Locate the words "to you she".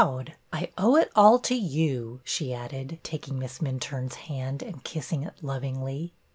1.41-2.55